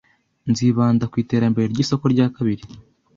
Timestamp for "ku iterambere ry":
1.11-1.79